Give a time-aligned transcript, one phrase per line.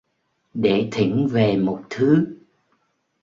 [0.53, 2.37] Để thỉnh về một thứ